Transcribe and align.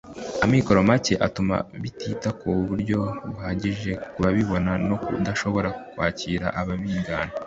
Amikoro 0.45 0.79
make 0.89 1.13
atuma 1.27 1.55
bitita 1.81 2.29
ku 2.39 2.49
buryo 2.69 2.99
buhagije 3.29 3.91
ku 4.11 4.17
babibamo 4.23 4.73
no 4.89 4.97
kudashobora 5.03 5.69
kwakira 5.93 6.47
ababigana 6.61 7.33